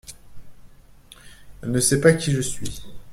Elle 1.61 1.69
ne 1.69 1.79
sait 1.79 2.01
pas 2.01 2.13
qui 2.13 2.31
je 2.31 2.41
suis. 2.41 2.81